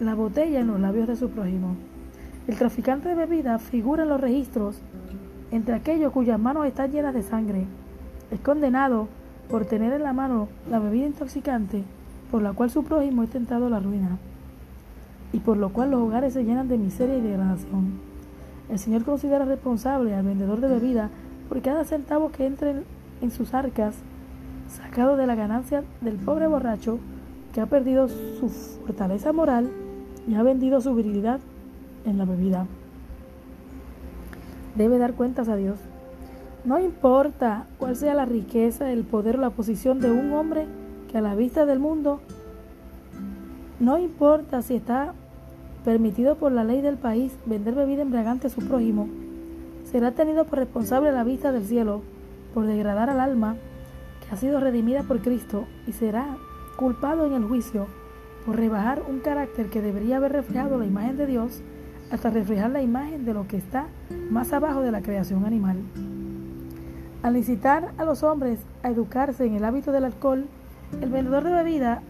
la 0.00 0.14
botella 0.14 0.60
en 0.60 0.68
los 0.68 0.80
labios 0.80 1.06
de 1.06 1.16
su 1.16 1.28
prójimo. 1.28 1.76
El 2.46 2.56
traficante 2.56 3.08
de 3.08 3.14
bebida 3.14 3.58
figura 3.58 4.02
en 4.02 4.10
los 4.10 4.20
registros 4.20 4.76
entre 5.50 5.74
aquellos 5.74 6.12
cuyas 6.12 6.38
manos 6.38 6.66
están 6.66 6.92
llenas 6.92 7.14
de 7.14 7.22
sangre. 7.22 7.64
Es 8.30 8.40
condenado 8.40 9.08
por 9.48 9.64
tener 9.64 9.94
en 9.94 10.02
la 10.02 10.12
mano 10.12 10.48
la 10.70 10.78
bebida 10.78 11.06
intoxicante 11.06 11.84
por 12.30 12.42
la 12.42 12.52
cual 12.52 12.68
su 12.68 12.84
prójimo 12.84 13.22
es 13.22 13.30
tentado 13.30 13.66
a 13.66 13.70
la 13.70 13.80
ruina 13.80 14.18
y 15.32 15.38
por 15.38 15.56
lo 15.56 15.72
cual 15.72 15.90
los 15.90 16.02
hogares 16.02 16.34
se 16.34 16.44
llenan 16.44 16.68
de 16.68 16.76
miseria 16.76 17.16
y 17.16 17.22
degradación. 17.22 18.00
El 18.68 18.78
Señor 18.78 19.04
considera 19.04 19.44
responsable 19.46 20.14
al 20.14 20.24
vendedor 20.24 20.60
de 20.60 20.68
bebida 20.68 21.10
por 21.48 21.62
cada 21.62 21.84
centavo 21.84 22.30
que 22.30 22.46
entre 22.46 22.82
en 23.22 23.30
sus 23.30 23.54
arcas, 23.54 23.94
sacado 24.68 25.16
de 25.16 25.26
la 25.26 25.34
ganancia 25.34 25.82
del 26.02 26.16
pobre 26.16 26.46
borracho 26.46 26.98
que 27.54 27.60
ha 27.60 27.66
perdido 27.66 28.08
su 28.08 28.48
fortaleza 28.48 29.32
moral 29.32 29.70
y 30.28 30.34
ha 30.34 30.42
vendido 30.42 30.80
su 30.80 30.94
virilidad 30.94 31.40
en 32.04 32.18
la 32.18 32.24
bebida. 32.24 32.66
Debe 34.74 34.98
dar 34.98 35.14
cuentas 35.14 35.48
a 35.48 35.56
Dios. 35.56 35.78
No 36.64 36.78
importa 36.78 37.66
cuál 37.78 37.96
sea 37.96 38.14
la 38.14 38.24
riqueza, 38.24 38.90
el 38.90 39.04
poder 39.04 39.36
o 39.36 39.40
la 39.40 39.50
posición 39.50 40.00
de 40.00 40.10
un 40.10 40.32
hombre 40.32 40.66
que 41.10 41.18
a 41.18 41.20
la 41.20 41.34
vista 41.34 41.66
del 41.66 41.78
mundo, 41.78 42.20
no 43.80 43.98
importa 43.98 44.62
si 44.62 44.76
está 44.76 45.14
permitido 45.84 46.36
por 46.36 46.52
la 46.52 46.64
ley 46.64 46.80
del 46.80 46.96
país 46.96 47.36
vender 47.44 47.74
bebida 47.74 48.02
embriagante 48.02 48.46
a 48.46 48.50
su 48.50 48.62
prójimo, 48.62 49.08
será 49.84 50.12
tenido 50.12 50.46
por 50.46 50.58
responsable 50.58 51.10
a 51.10 51.12
la 51.12 51.24
vista 51.24 51.52
del 51.52 51.64
cielo 51.64 52.02
por 52.54 52.66
degradar 52.66 53.10
al 53.10 53.20
alma 53.20 53.56
que 54.20 54.34
ha 54.34 54.38
sido 54.38 54.58
redimida 54.58 55.02
por 55.02 55.20
Cristo 55.20 55.66
y 55.86 55.92
será 55.92 56.36
culpado 56.76 57.26
en 57.26 57.34
el 57.34 57.44
juicio 57.44 57.86
por 58.46 58.56
rebajar 58.56 59.02
un 59.08 59.20
carácter 59.20 59.68
que 59.68 59.82
debería 59.82 60.16
haber 60.16 60.32
reflejado 60.32 60.78
la 60.78 60.86
imagen 60.86 61.16
de 61.16 61.26
Dios 61.26 61.62
hasta 62.10 62.30
reflejar 62.30 62.70
la 62.70 62.82
imagen 62.82 63.24
de 63.24 63.34
lo 63.34 63.46
que 63.48 63.56
está 63.56 63.86
más 64.30 64.52
abajo 64.52 64.80
de 64.80 64.92
la 64.92 65.02
creación 65.02 65.44
animal. 65.44 65.78
Al 67.22 67.36
incitar 67.36 67.92
a 67.96 68.04
los 68.04 68.22
hombres 68.22 68.58
a 68.82 68.90
educarse 68.90 69.46
en 69.46 69.54
el 69.54 69.64
hábito 69.64 69.92
del 69.92 70.04
alcohol, 70.04 70.46
el 71.00 71.10
vendedor 71.10 71.44
de 71.44 71.52
bebida 71.52 72.02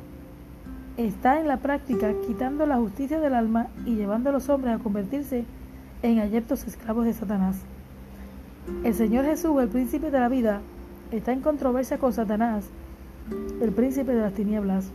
está 0.96 1.40
en 1.40 1.48
la 1.48 1.58
práctica 1.58 2.12
quitando 2.26 2.66
la 2.66 2.76
justicia 2.76 3.20
del 3.20 3.34
alma 3.34 3.68
y 3.84 3.94
llevando 3.94 4.30
a 4.30 4.32
los 4.32 4.48
hombres 4.48 4.74
a 4.74 4.82
convertirse 4.82 5.44
en 6.02 6.18
ayeptos 6.18 6.66
esclavos 6.66 7.04
de 7.04 7.12
Satanás. 7.12 7.56
El 8.82 8.94
Señor 8.94 9.24
Jesús, 9.24 9.60
el 9.60 9.68
príncipe 9.68 10.10
de 10.10 10.18
la 10.18 10.28
vida, 10.28 10.60
está 11.10 11.32
en 11.32 11.40
controversia 11.40 11.98
con 11.98 12.12
Satanás, 12.12 12.64
el 13.60 13.72
príncipe 13.72 14.14
de 14.14 14.22
las 14.22 14.32
tinieblas. 14.32 14.90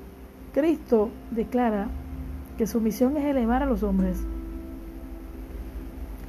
Cristo 0.53 1.10
declara 1.32 1.88
que 2.58 2.68
su 2.68 2.82
misión 2.82 3.15
es 3.18 3.25
elevar 3.25 3.63
a 3.63 3.65
los 3.65 3.84
hombres. 3.84 4.18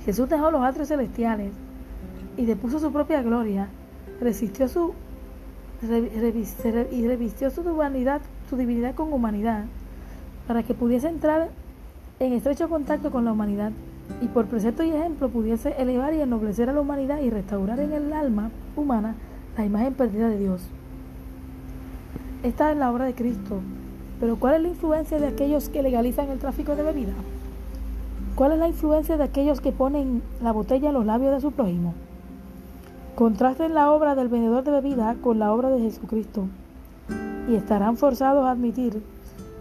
Jesús 0.04 0.28
dejó 0.28 0.50
los 0.50 0.62
atrios 0.62 0.88
celestiales 0.88 1.52
y 2.36 2.46
depuso 2.46 2.78
su 2.78 2.92
propia 2.92 3.22
gloria, 3.22 3.68
resistió 4.20 4.68
su 4.68 4.94
y 5.82 7.06
revistió 7.06 7.50
su 7.50 7.62
su 8.48 8.56
divinidad 8.56 8.94
con 8.94 9.12
humanidad, 9.12 9.64
para 10.46 10.62
que 10.62 10.74
pudiese 10.74 11.08
entrar 11.08 11.48
en 12.18 12.32
estrecho 12.34 12.68
contacto 12.68 13.10
con 13.10 13.24
la 13.24 13.32
humanidad 13.32 13.72
y 14.20 14.26
por 14.26 14.46
precepto 14.46 14.82
y 14.82 14.90
ejemplo 14.90 15.28
pudiese 15.28 15.74
elevar 15.78 16.12
y 16.12 16.20
ennoblecer 16.20 16.68
a 16.68 16.72
la 16.74 16.80
humanidad 16.80 17.20
y 17.20 17.30
restaurar 17.30 17.80
en 17.80 17.92
el 17.92 18.12
alma 18.12 18.50
humana 18.76 19.14
la 19.56 19.64
imagen 19.64 19.94
perdida 19.94 20.28
de 20.28 20.38
Dios. 20.38 20.62
Esta 22.42 22.72
es 22.72 22.76
la 22.76 22.90
obra 22.90 23.06
de 23.06 23.14
Cristo, 23.14 23.60
pero 24.18 24.36
¿cuál 24.36 24.56
es 24.56 24.62
la 24.62 24.68
influencia 24.68 25.18
de 25.18 25.28
aquellos 25.28 25.68
que 25.68 25.82
legalizan 25.82 26.28
el 26.28 26.38
tráfico 26.38 26.76
de 26.76 26.82
bebida? 26.82 27.12
¿Cuál 28.40 28.52
es 28.52 28.58
la 28.58 28.68
influencia 28.68 29.18
de 29.18 29.24
aquellos 29.24 29.60
que 29.60 29.70
ponen 29.70 30.22
la 30.42 30.50
botella 30.50 30.88
en 30.88 30.94
los 30.94 31.04
labios 31.04 31.34
de 31.34 31.42
su 31.42 31.52
prójimo? 31.52 31.92
Contrasten 33.14 33.74
la 33.74 33.92
obra 33.92 34.14
del 34.14 34.28
vendedor 34.28 34.64
de 34.64 34.70
bebida 34.70 35.14
con 35.20 35.38
la 35.38 35.52
obra 35.52 35.68
de 35.68 35.78
Jesucristo 35.80 36.46
y 37.50 37.54
estarán 37.54 37.98
forzados 37.98 38.46
a 38.46 38.52
admitir 38.52 39.02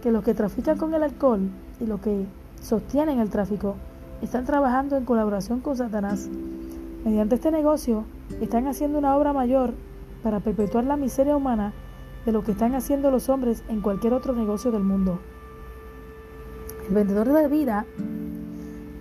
que 0.02 0.10
los 0.10 0.24
que 0.24 0.32
trafican 0.32 0.78
con 0.78 0.94
el 0.94 1.02
alcohol 1.02 1.50
y 1.78 1.84
los 1.84 2.00
que 2.00 2.24
sostienen 2.62 3.18
el 3.18 3.28
tráfico 3.28 3.74
están 4.22 4.46
trabajando 4.46 4.96
en 4.96 5.04
colaboración 5.04 5.60
con 5.60 5.76
Satanás. 5.76 6.30
Mediante 7.04 7.34
este 7.34 7.50
negocio 7.50 8.04
están 8.40 8.66
haciendo 8.66 8.98
una 8.98 9.14
obra 9.14 9.34
mayor 9.34 9.74
para 10.22 10.40
perpetuar 10.40 10.84
la 10.84 10.96
miseria 10.96 11.36
humana 11.36 11.74
de 12.24 12.32
lo 12.32 12.42
que 12.44 12.52
están 12.52 12.74
haciendo 12.74 13.10
los 13.10 13.28
hombres 13.28 13.62
en 13.68 13.82
cualquier 13.82 14.14
otro 14.14 14.32
negocio 14.32 14.70
del 14.70 14.84
mundo. 14.84 15.18
El 16.88 16.94
vendedor 16.94 17.26
de 17.26 17.46
bebida 17.46 17.84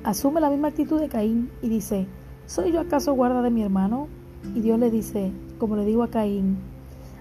asume 0.10 0.42
la 0.42 0.50
misma 0.50 0.70
actitud 0.70 1.00
de 1.00 1.08
Caín 1.08 1.52
y 1.62 1.70
dice, 1.70 2.08
¿soy 2.48 2.72
yo 2.72 2.80
acaso 2.80 3.14
guarda 3.14 3.44
de 3.44 3.52
mi 3.52 3.62
hermano? 3.62 4.08
Y 4.56 4.62
Dios 4.62 4.80
le 4.80 4.90
dice, 4.90 5.32
como 5.60 5.76
le 5.76 5.86
digo 5.86 6.02
a 6.02 6.10
Caín, 6.10 6.58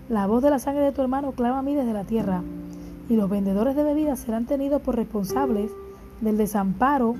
la 0.09 0.26
voz 0.26 0.42
de 0.42 0.49
la 0.49 0.59
sangre 0.59 0.85
de 0.85 0.92
tu 0.92 1.02
hermano 1.02 1.33
clama 1.33 1.59
a 1.59 1.62
mí 1.62 1.75
desde 1.75 1.92
la 1.92 2.04
tierra, 2.04 2.42
y 3.11 3.16
los 3.16 3.28
vendedores 3.28 3.76
de 3.76 3.83
bebidas 3.83 4.21
serán 4.21 4.47
tenidos 4.47 4.80
por 4.80 4.97
responsables 4.97 5.71
del 6.23 6.38
desamparo 6.38 7.14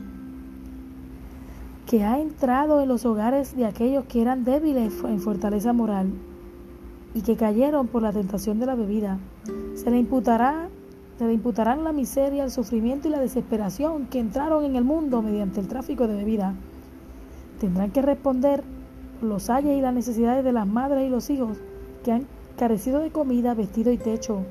que 1.87 2.03
ha 2.03 2.19
entrado 2.19 2.81
en 2.81 2.89
los 2.89 3.05
hogares 3.05 3.55
de 3.55 3.67
aquellos 3.67 4.05
que 4.07 4.23
eran 4.23 4.45
débiles 4.45 4.95
en 5.05 5.21
fortaleza 5.21 5.75
moral 5.75 6.13
y 7.13 7.21
que 7.21 7.37
cayeron 7.37 7.89
por 7.89 8.03
la 8.03 8.13
tentación 8.13 8.59
de 8.59 8.67
la 8.67 8.75
bebida. 8.75 9.19
Se 9.75 9.91
le 9.91 9.99
imputará 9.99 10.71
le 11.27 11.33
imputarán 11.33 11.85
la 11.85 11.93
miseria, 11.93 12.45
el 12.45 12.51
sufrimiento 12.51 13.09
y 13.09 13.11
la 13.11 13.21
desesperación 13.21 14.07
que 14.07 14.21
entraron 14.21 14.65
en 14.65 14.77
el 14.77 14.85
mundo 14.85 15.21
mediante 15.23 15.61
el 15.61 15.69
tráfico 15.69 16.07
de 16.07 16.17
bebida. 16.17 16.55
Tendrán 17.61 17.91
que 17.91 18.03
responder 18.03 18.63
los 19.21 19.51
ayes 19.51 19.77
y 19.77 19.81
las 19.81 19.95
necesidades 19.95 20.45
de 20.45 20.53
las 20.53 20.67
madres 20.67 21.07
y 21.07 21.11
los 21.11 21.29
hijos 21.31 21.59
que 22.05 22.13
han 22.13 22.27
carecido 22.57 23.01
de 23.01 23.11
comida, 23.11 23.55
vestido 23.55 23.91
y 23.91 23.99
techo, 23.99 24.43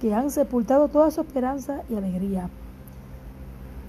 que 0.00 0.14
han 0.14 0.30
sepultado 0.30 0.88
toda 0.88 1.10
su 1.10 1.20
esperanza 1.20 1.82
y 1.88 1.94
alegría. 1.94 2.50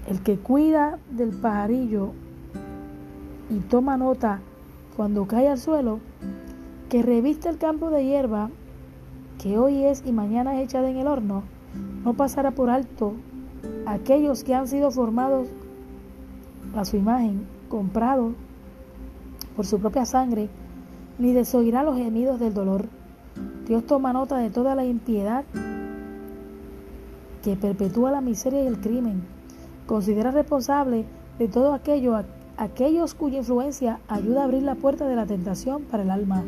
El 0.08 0.22
que 0.22 0.36
cuida 0.36 0.98
del 1.10 1.30
pajarillo 1.30 2.12
y 3.50 3.58
toma 3.60 3.96
nota 3.96 4.40
cuando 4.96 5.26
cae 5.26 5.48
al 5.48 5.58
suelo, 5.58 6.00
que 6.88 7.02
reviste 7.02 7.48
el 7.48 7.58
campo 7.58 7.90
de 7.90 8.04
hierba 8.04 8.50
que 9.42 9.58
hoy 9.58 9.84
es 9.84 10.04
y 10.06 10.12
mañana 10.12 10.60
es 10.60 10.68
echada 10.68 10.90
en 10.90 10.98
el 10.98 11.06
horno, 11.06 11.42
no 12.04 12.14
pasará 12.14 12.50
por 12.50 12.70
alto 12.70 13.14
aquellos 13.86 14.44
que 14.44 14.54
han 14.54 14.68
sido 14.68 14.90
formados 14.90 15.48
a 16.74 16.84
su 16.84 16.96
imagen, 16.96 17.46
comprados 17.68 18.34
por 19.56 19.66
su 19.66 19.78
propia 19.78 20.04
sangre, 20.04 20.48
ni 21.18 21.32
desoirá 21.32 21.82
los 21.82 21.96
gemidos 21.96 22.40
del 22.40 22.54
dolor. 22.54 22.86
Dios 23.66 23.86
toma 23.86 24.12
nota 24.12 24.38
de 24.38 24.50
toda 24.50 24.74
la 24.74 24.84
impiedad 24.84 25.44
que 27.42 27.56
perpetúa 27.56 28.10
la 28.10 28.20
miseria 28.20 28.62
y 28.62 28.66
el 28.66 28.80
crimen. 28.80 29.22
Considera 29.86 30.30
responsable 30.30 31.04
de 31.38 31.48
todo 31.48 31.74
aquello 31.74 32.16
aquellos 32.56 33.14
cuya 33.14 33.38
influencia 33.38 33.98
ayuda 34.08 34.42
a 34.42 34.44
abrir 34.44 34.62
la 34.62 34.74
puerta 34.74 35.06
de 35.06 35.16
la 35.16 35.26
tentación 35.26 35.82
para 35.82 36.02
el 36.02 36.10
alma. 36.10 36.44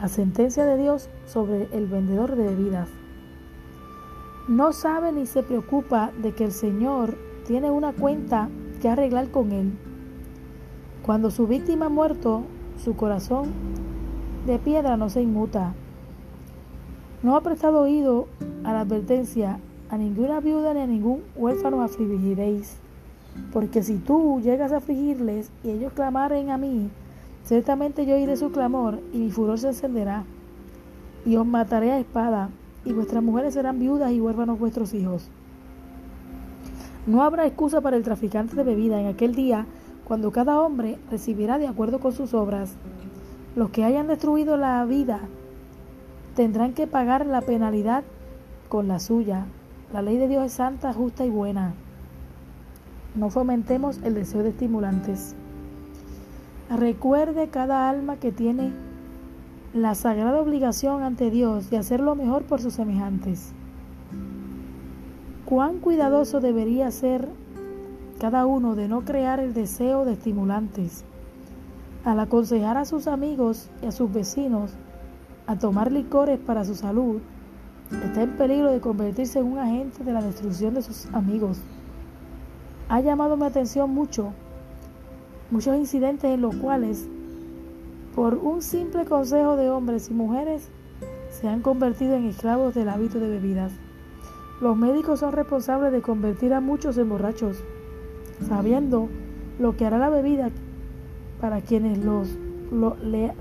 La 0.00 0.08
sentencia 0.08 0.64
de 0.64 0.76
Dios 0.76 1.08
sobre 1.26 1.68
el 1.72 1.86
vendedor 1.86 2.36
de 2.36 2.44
bebidas. 2.44 2.88
No 4.48 4.72
sabe 4.72 5.12
ni 5.12 5.26
se 5.26 5.42
preocupa 5.42 6.12
de 6.22 6.32
que 6.32 6.44
el 6.44 6.52
Señor 6.52 7.16
tiene 7.46 7.70
una 7.70 7.92
cuenta 7.92 8.48
que 8.80 8.88
arreglar 8.88 9.30
con 9.30 9.52
él 9.52 9.72
cuando 11.06 11.30
su 11.30 11.46
víctima 11.46 11.86
ha 11.86 11.88
muerto, 11.88 12.42
su 12.82 12.96
corazón 12.96 13.52
de 14.44 14.58
piedra 14.58 14.96
no 14.96 15.08
se 15.08 15.22
inmuta. 15.22 15.72
No 17.22 17.36
ha 17.36 17.42
prestado 17.42 17.82
oído 17.82 18.26
a 18.64 18.72
la 18.72 18.80
advertencia, 18.80 19.60
a 19.88 19.96
ninguna 19.98 20.40
viuda 20.40 20.74
ni 20.74 20.80
a 20.80 20.86
ningún 20.88 21.22
huérfano 21.36 21.80
afligiréis. 21.80 22.78
Porque 23.52 23.84
si 23.84 23.98
tú 23.98 24.40
llegas 24.42 24.72
a 24.72 24.78
afligirles 24.78 25.52
y 25.62 25.70
ellos 25.70 25.92
clamaren 25.92 26.50
a 26.50 26.58
mí, 26.58 26.90
ciertamente 27.44 28.04
yo 28.04 28.16
oiré 28.16 28.36
su 28.36 28.50
clamor 28.50 28.98
y 29.12 29.18
mi 29.18 29.30
furor 29.30 29.60
se 29.60 29.68
encenderá. 29.68 30.24
Y 31.24 31.36
os 31.36 31.46
mataré 31.46 31.92
a 31.92 32.00
espada, 32.00 32.50
y 32.86 32.92
vuestras 32.92 33.22
mujeres 33.22 33.54
serán 33.54 33.78
viudas 33.78 34.12
y 34.12 34.20
huérfanos 34.20 34.58
vuestros 34.58 34.94
hijos. 34.94 35.28
No 37.06 37.22
habrá 37.22 37.46
excusa 37.46 37.80
para 37.80 37.96
el 37.96 38.04
traficante 38.04 38.56
de 38.56 38.64
bebida 38.64 39.00
en 39.00 39.08
aquel 39.08 39.34
día 39.34 39.66
cuando 40.04 40.30
cada 40.30 40.60
hombre 40.60 40.98
recibirá 41.10 41.58
de 41.58 41.66
acuerdo 41.66 41.98
con 41.98 42.12
sus 42.12 42.32
obras. 42.32 42.74
Los 43.56 43.70
que 43.70 43.84
hayan 43.84 44.06
destruido 44.06 44.56
la 44.56 44.84
vida 44.84 45.20
tendrán 46.36 46.74
que 46.74 46.86
pagar 46.86 47.26
la 47.26 47.40
penalidad 47.40 48.04
con 48.68 48.86
la 48.86 49.00
suya. 49.00 49.46
La 49.92 50.02
ley 50.02 50.16
de 50.16 50.28
Dios 50.28 50.46
es 50.46 50.52
santa, 50.52 50.92
justa 50.92 51.24
y 51.24 51.30
buena. 51.30 51.74
no 53.14 53.30
fomentemos 53.30 53.98
el 54.04 54.14
deseo 54.14 54.42
de 54.42 54.50
estimulantes. 54.50 55.34
Recuerde 56.68 57.48
cada 57.48 57.88
alma 57.88 58.16
que 58.16 58.30
tiene 58.32 58.72
la 59.74 59.94
sagrada 59.94 60.40
obligación 60.40 61.02
ante 61.02 61.30
Dios 61.30 61.70
de 61.70 61.78
hacer 61.78 62.00
lo 62.00 62.14
mejor 62.14 62.44
por 62.44 62.60
sus 62.60 62.74
semejantes. 62.74 63.52
Cuán 65.44 65.78
cuidadoso 65.78 66.40
debería 66.40 66.90
ser 66.90 67.28
cada 68.18 68.46
uno 68.46 68.74
de 68.74 68.88
no 68.88 69.04
crear 69.04 69.40
el 69.40 69.52
deseo 69.52 70.04
de 70.04 70.14
estimulantes. 70.14 71.04
Al 72.04 72.20
aconsejar 72.20 72.76
a 72.76 72.84
sus 72.84 73.06
amigos 73.06 73.68
y 73.82 73.86
a 73.86 73.92
sus 73.92 74.12
vecinos 74.12 74.72
a 75.46 75.56
tomar 75.58 75.92
licores 75.92 76.38
para 76.38 76.64
su 76.64 76.74
salud, 76.74 77.20
está 78.04 78.22
en 78.22 78.36
peligro 78.36 78.70
de 78.72 78.80
convertirse 78.80 79.38
en 79.38 79.46
un 79.46 79.58
agente 79.58 80.02
de 80.02 80.12
la 80.12 80.22
destrucción 80.22 80.74
de 80.74 80.82
sus 80.82 81.06
amigos. 81.12 81.60
Ha 82.88 83.00
llamado 83.00 83.36
mi 83.36 83.44
atención 83.44 83.90
mucho, 83.90 84.32
muchos 85.50 85.76
incidentes 85.76 86.32
en 86.32 86.40
los 86.40 86.56
cuales, 86.56 87.08
por 88.16 88.34
un 88.34 88.62
simple 88.62 89.04
consejo 89.04 89.56
de 89.56 89.68
hombres 89.68 90.08
y 90.08 90.14
mujeres, 90.14 90.70
se 91.28 91.48
han 91.48 91.60
convertido 91.60 92.14
en 92.14 92.24
esclavos 92.24 92.74
del 92.74 92.88
hábito 92.88 93.20
de 93.20 93.28
bebidas. 93.28 93.72
Los 94.62 94.74
médicos 94.74 95.20
son 95.20 95.32
responsables 95.32 95.92
de 95.92 96.00
convertir 96.00 96.54
a 96.54 96.62
muchos 96.62 96.96
en 96.96 97.10
borrachos, 97.10 97.62
sabiendo 98.48 99.10
lo 99.58 99.76
que 99.76 99.84
hará 99.84 99.98
la 99.98 100.08
bebida 100.08 100.48
para 101.42 101.60
quienes 101.60 101.98
los, 101.98 102.38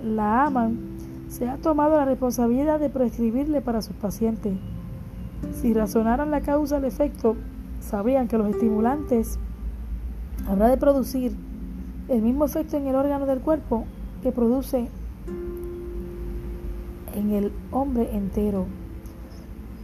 la 0.03 0.46
aman. 0.46 0.77
Se 1.29 1.48
ha 1.48 1.55
tomado 1.55 1.96
la 1.96 2.03
responsabilidad 2.03 2.77
de 2.77 2.89
prescribirle 2.89 3.62
para 3.62 3.82
sus 3.82 3.96
pacientes. 3.96 4.58
Si 5.53 5.74
razonaran 5.74 6.32
la 6.32 6.41
causa 6.41 6.77
al 6.77 6.86
efecto, 6.86 7.38
sabrían 7.79 8.27
que 8.27 8.38
los 8.38 8.50
estimulantes 8.50 9.39
habrá 10.50 10.67
de 10.67 10.75
producir 10.75 11.34
el 12.10 12.22
mismo 12.22 12.44
efecto 12.44 12.75
en 12.75 12.88
el 12.88 12.96
órgano 12.96 13.25
del 13.25 13.39
cuerpo 13.39 13.86
que 14.25 14.32
produce 14.32 14.88
en 17.13 17.29
el 17.29 17.51
hombre 17.70 18.10
entero. 18.15 18.65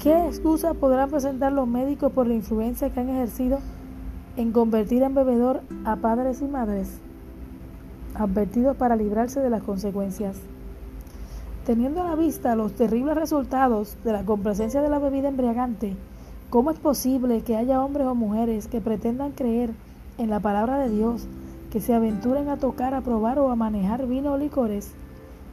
¿Qué 0.02 0.26
excusa 0.26 0.74
podrán 0.74 1.12
presentar 1.12 1.52
los 1.52 1.68
médicos 1.68 2.12
por 2.12 2.26
la 2.26 2.34
influencia 2.34 2.90
que 2.90 3.02
han 3.02 3.10
ejercido 3.10 3.60
en 4.38 4.52
convertir 4.52 5.04
en 5.04 5.14
bebedor 5.14 5.62
a 5.86 5.98
padres 5.98 6.42
y 6.42 6.46
madres, 6.46 6.90
advertidos 8.16 8.76
para 8.78 8.96
librarse 8.96 9.42
de 9.42 9.52
las 9.52 9.62
consecuencias? 9.62 10.38
Teniendo 11.64 12.02
a 12.02 12.06
la 12.06 12.16
vista 12.16 12.56
los 12.56 12.74
terribles 12.74 13.16
resultados 13.16 13.96
de 14.04 14.12
la 14.12 14.26
complacencia 14.26 14.82
de 14.82 14.90
la 14.90 14.98
bebida 14.98 15.28
embriagante, 15.28 15.96
¿cómo 16.50 16.72
es 16.72 16.80
posible 16.80 17.44
que 17.44 17.58
haya 17.58 17.80
hombres 17.80 18.08
o 18.08 18.16
mujeres 18.16 18.66
que 18.66 18.82
pretendan 18.82 19.34
creer 19.34 19.70
en 20.18 20.32
la 20.32 20.40
palabra 20.40 20.80
de 20.80 20.90
Dios, 20.90 21.28
que 21.72 21.80
se 21.80 21.94
aventuren 21.94 22.50
a 22.50 22.58
tocar, 22.58 22.94
a 22.94 23.02
probar 23.02 23.40
o 23.40 23.50
a 23.50 23.56
manejar 23.56 24.06
vino 24.06 24.34
o 24.34 24.38
licores? 24.38 24.92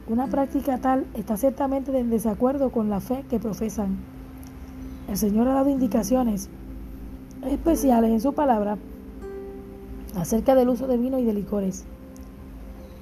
Una 0.07 0.27
práctica 0.27 0.77
tal 0.77 1.05
está 1.13 1.37
ciertamente 1.37 1.97
en 1.97 2.09
desacuerdo 2.09 2.71
con 2.71 2.89
la 2.89 2.99
fe 2.99 3.23
que 3.29 3.39
profesan. 3.39 3.97
El 5.07 5.17
Señor 5.17 5.47
ha 5.47 5.53
dado 5.53 5.69
indicaciones 5.69 6.49
especiales 7.47 8.11
en 8.11 8.19
su 8.19 8.33
palabra 8.33 8.77
acerca 10.15 10.55
del 10.55 10.69
uso 10.69 10.87
de 10.87 10.97
vino 10.97 11.19
y 11.19 11.23
de 11.23 11.33
licores. 11.33 11.85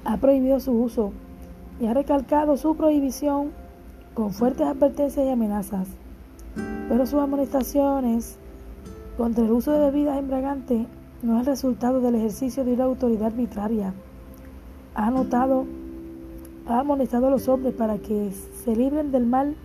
Ha 0.04 0.18
prohibido 0.18 0.60
su 0.60 0.72
uso 0.72 1.12
y 1.80 1.86
ha 1.86 1.94
recalcado 1.94 2.56
su 2.56 2.76
prohibición 2.76 3.50
con 4.14 4.32
fuertes 4.32 4.66
advertencias 4.66 5.26
y 5.26 5.30
amenazas. 5.30 5.88
Pero 6.88 7.04
sus 7.04 7.20
amonestaciones 7.20 8.36
contra 9.16 9.44
el 9.44 9.50
uso 9.50 9.72
de 9.72 9.80
bebidas 9.80 10.18
embriagantes 10.18 10.86
no 11.22 11.34
es 11.34 11.40
el 11.40 11.46
resultado 11.46 12.00
del 12.00 12.14
ejercicio 12.14 12.64
de 12.64 12.74
una 12.74 12.84
autoridad 12.84 13.26
arbitraria. 13.26 13.92
Ha 14.94 15.10
notado, 15.10 15.66
ha 16.66 16.80
amonestado 16.80 17.26
a 17.26 17.30
los 17.30 17.48
hombres 17.48 17.74
para 17.74 17.98
que 17.98 18.32
se 18.64 18.76
libren 18.76 19.10
del 19.10 19.26
mal 19.26 19.56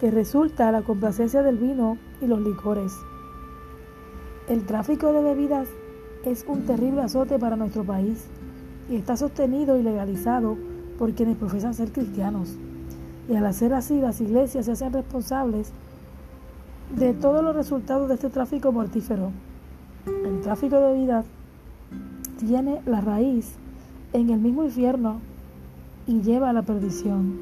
que 0.00 0.10
resulta 0.10 0.72
la 0.72 0.82
complacencia 0.82 1.42
del 1.42 1.56
vino 1.56 1.98
y 2.20 2.26
los 2.26 2.40
licores. 2.40 2.92
El 4.48 4.64
tráfico 4.66 5.12
de 5.12 5.22
bebidas 5.22 5.68
es 6.24 6.44
un 6.48 6.66
terrible 6.66 7.02
azote 7.02 7.38
para 7.38 7.56
nuestro 7.56 7.84
país 7.84 8.26
y 8.90 8.96
está 8.96 9.16
sostenido 9.16 9.78
y 9.78 9.82
legalizado 9.82 10.56
por 10.98 11.12
quienes 11.12 11.36
profesan 11.36 11.74
ser 11.74 11.92
cristianos. 11.92 12.56
Y 13.28 13.34
al 13.34 13.46
hacer 13.46 13.72
así, 13.72 14.00
las 14.00 14.20
iglesias 14.20 14.66
se 14.66 14.72
hacen 14.72 14.92
responsables 14.92 15.72
de 16.96 17.12
todos 17.14 17.42
los 17.42 17.54
resultados 17.54 18.08
de 18.08 18.14
este 18.14 18.30
tráfico 18.30 18.70
mortífero. 18.72 19.30
El 20.06 20.40
tráfico 20.40 20.76
de 20.76 20.92
bebidas 20.92 21.26
tiene 22.38 22.80
la 22.86 23.00
raíz 23.00 23.54
en 24.12 24.30
el 24.30 24.38
mismo 24.38 24.64
infierno 24.64 25.20
y 26.06 26.20
lleva 26.22 26.50
a 26.50 26.52
la 26.52 26.62
perdición. 26.62 27.40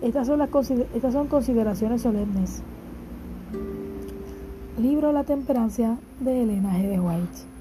Estas 0.00 0.26
son, 0.26 0.38
las, 0.38 0.50
estas 0.94 1.12
son 1.12 1.26
consideraciones 1.28 2.02
solemnes. 2.02 2.62
Libro 4.78 5.12
La 5.12 5.24
Temperancia 5.24 5.98
de 6.20 6.42
Elena 6.42 6.76
G. 6.78 6.88
de 6.88 7.00
White. 7.00 7.53